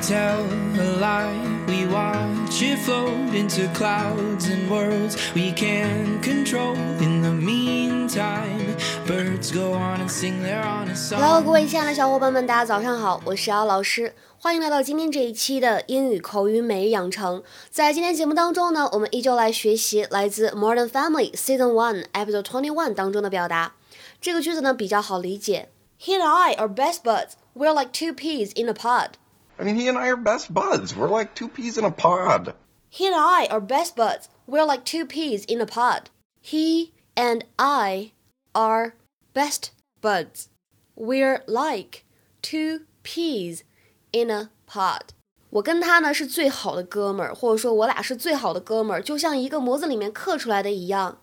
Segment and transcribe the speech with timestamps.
[0.00, 0.44] tell
[0.78, 1.34] a lie.
[1.66, 6.74] We watch it float into clouds and worlds we can't control.
[7.00, 17.42] In the meantime, birds go on and sing their honest Hello，各位亲爱的小伙伴们，大家早上好，我是姚老师，欢迎来到今天这一期的英语口语每日养成。
[17.70, 23.74] 在今天节目当中呢，我们依旧来学习来自《Modern Family》Season One Episode Twenty One 当中的表达。
[24.20, 25.68] 这个句子呢比较好理解
[26.00, 27.32] ，He and I are best buds.
[27.54, 29.10] We're like two peas in a pod.
[29.59, 30.95] I mean, he and I are best buds.
[30.95, 32.53] We're like two peas in a pod.
[32.89, 34.27] He and I are best buds.
[34.47, 36.09] We're like two peas in a pod.
[36.41, 38.11] He and I
[38.53, 38.95] are
[39.33, 39.71] best
[40.01, 40.49] buds.
[40.95, 42.03] We're like
[42.41, 43.63] two peas
[44.11, 45.13] in a pod.
[45.49, 51.17] 我跟他呢是最好的哥们儿，或者说我俩是最好的哥们儿，就像一个模子里面刻出来的一样。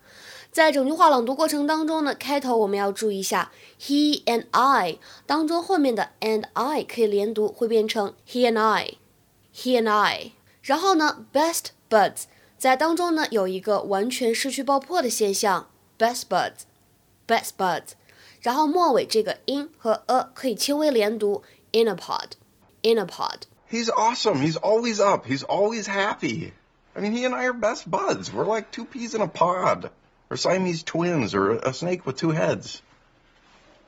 [0.56, 10.32] 在整句话朗读过程当中呢，开头我们要注意一下，he and I 当中后面的 and I 可以连读，会变成 he and I，he and I。
[10.62, 12.24] 然后呢，best buds
[12.58, 15.68] 在当中呢有一个完全失去爆破的现象，
[15.98, 17.92] best buds，best buds。
[18.40, 23.42] 然后末尾这个 in 和 a 可以轻微连读，in a pod，in a pod。
[23.70, 24.42] He's awesome.
[24.42, 25.26] He's always up.
[25.26, 26.52] He's always happy.
[26.94, 28.30] I mean, he and I are best buds.
[28.30, 29.90] We're like two peas in a pod,
[30.29, 32.81] Or Siamese twins, or a snake with two heads.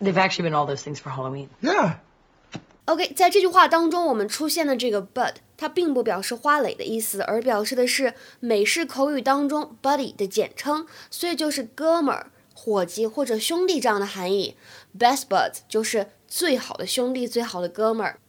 [0.02, 1.50] They've actually been all those things for Halloween.
[1.62, 1.98] Yeah.
[2.86, 14.56] OK，在这句话当中，我们出现的这个 bud，它并不表示花蕾的意思，而表示的是美式口语当中 buddy 的简称，所以就是哥们儿、伙计或者兄弟这样的含义。
[14.98, 18.20] Best buds 就是最好的兄弟、最好的哥们儿。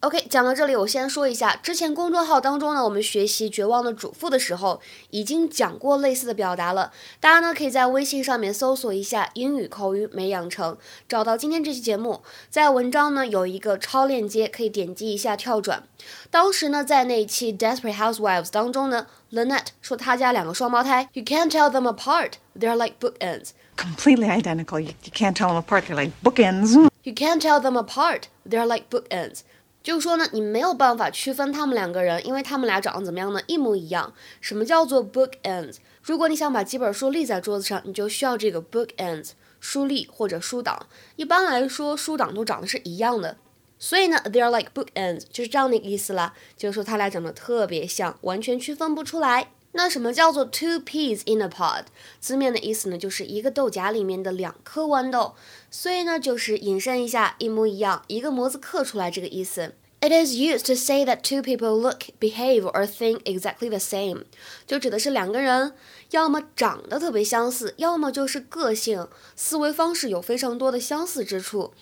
[0.00, 6.92] OK，讲到这里，我先说一下，之前公众号当中呢，我们学习《绝望的主妇》的时候，已经讲过类似的表达了。
[7.18, 15.82] 大家呢可以在微信上面搜索一下“英语口语没养成”，找到今天这期节目，在文章呢有一个超链接，可以点击一下跳转。
[16.30, 23.48] 当时呢，在那一期《Desperate Housewives》当中呢，Lynette 说她家两个双胞胎，You can't tell them apart, they're like bookends.
[23.78, 24.78] completely identical.
[24.78, 25.86] You, you can't tell them apart.
[25.86, 26.88] They're like bookends.
[27.04, 29.42] You can't tell them apart, they're like bookends.
[29.88, 33.40] 就是说呢，你没有办法区分他们两个人，因为他们俩长得怎么样呢？
[33.46, 34.12] 一模一样。
[34.38, 35.76] 什么叫做 bookends？
[36.02, 40.86] 如果你想把几本书立在桌子上，你就需要这个 bookends 书立或者书挡。
[41.16, 43.38] 一般来说，书挡都长得是一样的。
[43.78, 49.52] 所以呢 they are like bookends 就是这样的一个意思啦，就是说他俩长得特别像，完全区分不出来。
[49.72, 51.84] 那什么叫做 two peas in a pod？
[52.20, 55.34] 字面的意思呢，就是一个豆荚里面的两颗豌豆，
[55.70, 59.74] 所以呢，就是引申一下，一模一样，一个模子刻出来这个意思。
[60.00, 64.22] It is used to say that two people look, behave, or think exactly the same，
[64.64, 65.74] 就指的是两个人
[66.12, 71.72] 要么长得特别相似，要么就是个性、思维方式有非常多的相似之处。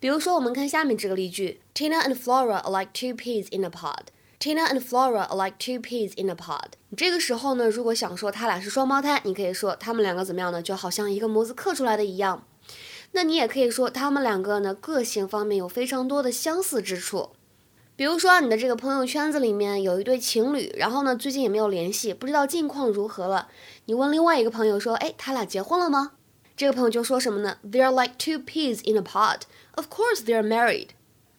[0.00, 4.06] 比如说，我们看下面这个例句：Tina and Flora are like two peas in a pod。
[4.38, 6.72] Tina and Flora are like two peas in a pod。
[6.96, 10.62] 这个时候呢，如果想说他俩是双胞胎，你可以说他们两个怎么样呢？
[10.62, 12.46] 就好像一个模子刻出来的一样。
[13.12, 17.30] 那你也可以说他们两个呢，个性方面有非常多的相似之处。
[17.96, 23.48] 比如说，你的这个朋友圈子里面有一对情侣，然后呢，最近也没有联系，不知道近况如何了。
[23.86, 26.12] 你问另外一个朋友说：“哎，他俩结婚了吗？”
[26.54, 29.42] 这个朋友就说什么呢？They are like two peas in a pod.
[29.76, 30.88] Of course they are married.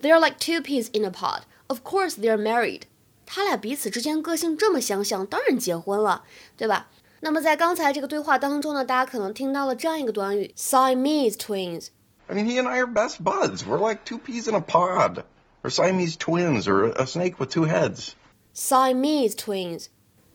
[0.01, 1.41] They are like two peas in a pod.
[1.67, 2.83] Of course they're married.
[3.25, 6.23] 他俩彼此之间个性这么相像，当然结婚了，
[6.55, 6.89] 对吧？
[7.19, 11.87] 那么在刚才这个对话当中呢，大家可能听到了这样一个短语：Siamese twins。
[12.27, 13.65] I mean, he and I are best buds.
[13.65, 15.23] We're like two peas in a pod,
[15.63, 18.11] or Siamese twins, or a snake with two heads.
[18.55, 19.87] Siamese twins。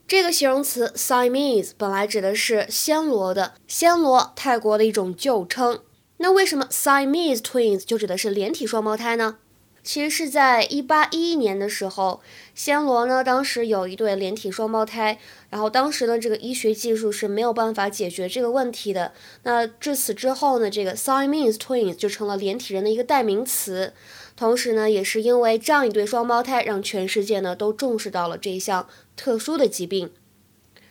[0.09, 5.81] 这个形容词 Siamese 本来指的是暹罗的，暹罗泰国的一种旧称。
[6.19, 9.39] 那为什么 Siamese twins 就指的是连体双胞胎呢？
[9.85, 12.21] 其实是在一八一一年的时候，
[12.57, 15.19] 暹罗呢当时有一对连体双胞胎，
[15.51, 19.13] 然后当时呢这个医学技术是没有办法解决这个问题的。
[19.43, 23.93] 那至此之后呢，这个 Siamese twins 就成了连体人的一个代名词。
[24.37, 30.11] 同时呢，也是因为这样一对双胞胎，让全世界呢都重视到了这一项特殊的疾病。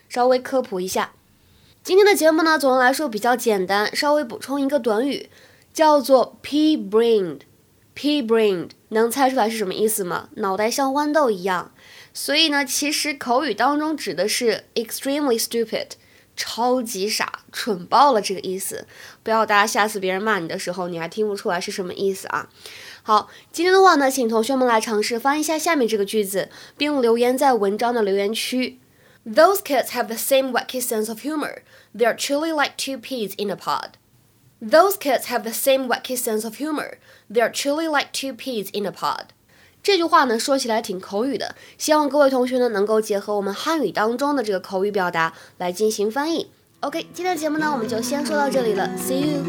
[0.10, 1.13] 稍微科普一下，
[1.81, 5.30] 今天的节目呢，总的来说比较简单，稍微补充一个短语，
[5.74, 7.39] 叫做 pea-brained。
[7.96, 10.30] Pea-brained 能猜出来是什么意思吗？
[10.36, 11.72] 脑袋像豌豆一样。
[12.14, 15.92] 所以呢，其实口语当中指的是 extremely stupid，
[16.36, 18.86] 超级傻、蠢爆了这个意思。
[19.24, 22.50] 不要大家下次别人骂你的时候，你还听不出来是什么意思啊？
[23.04, 28.80] 好，今天的话呢，请同学们来尝试翻译一下下面这个句子，并留言在文章的留言区。
[29.26, 31.62] Those kids have the same wacky sense of humor.
[31.96, 33.92] They are truly like two peas in a pod.
[34.61, 36.99] Those kids have the same wacky sense of humor.
[37.31, 39.26] They're truly like two peas in a pod.
[39.82, 46.50] 这句话呢说起来挺口语的，希望各位同学呢能够结合我们汉语当中的这个口语表达来进行翻译。
[46.81, 49.44] OK，今天的节目呢我们就先说到这里了，See you。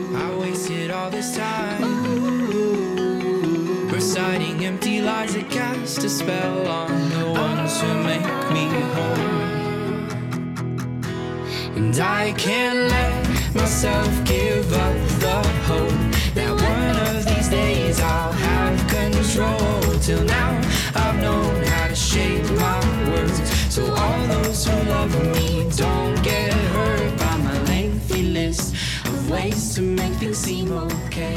[25.02, 30.70] Love me don't get hurt by my lengthy list of ways to make things seem
[30.70, 31.36] okay.